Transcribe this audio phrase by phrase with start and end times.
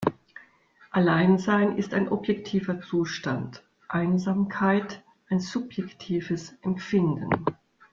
[0.89, 7.29] Alleinsein ist ein objektiver Zustand, Einsamkeit ein subjektives Empfinden.